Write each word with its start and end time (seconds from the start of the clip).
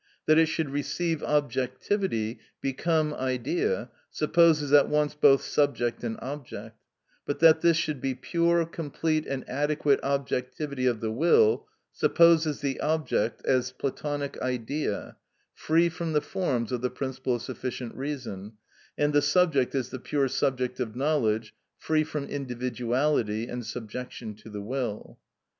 That 0.25 0.39
it 0.39 0.47
should 0.47 0.71
receive 0.71 1.21
objectivity, 1.21 2.39
become 2.59 3.13
idea, 3.13 3.91
supposes 4.09 4.73
at 4.73 4.89
once 4.89 5.13
both 5.13 5.43
subject 5.43 6.03
and 6.03 6.17
object; 6.23 6.81
but 7.27 7.37
that 7.37 7.61
this 7.61 7.77
should 7.77 8.01
be 8.01 8.15
pure, 8.15 8.65
complete, 8.65 9.27
and 9.27 9.47
adequate 9.47 9.99
objectivity 10.01 10.87
of 10.87 11.01
the 11.01 11.11
will, 11.11 11.67
supposes 11.91 12.61
the 12.61 12.79
object 12.79 13.45
as 13.45 13.71
Platonic 13.71 14.41
Idea, 14.41 15.17
free 15.53 15.87
from 15.87 16.13
the 16.13 16.21
forms 16.21 16.71
of 16.71 16.81
the 16.81 16.89
principle 16.89 17.35
of 17.35 17.43
sufficient 17.43 17.93
reason, 17.93 18.53
and 18.97 19.13
the 19.13 19.21
subject 19.21 19.75
as 19.75 19.89
the 19.91 19.99
pure 19.99 20.27
subject 20.27 20.79
of 20.79 20.95
knowledge, 20.95 21.53
free 21.77 22.03
from 22.03 22.23
individuality 22.25 23.45
and 23.47 23.67
subjection 23.67 24.33
to 24.37 24.49
the 24.49 24.61
will. 24.63 25.19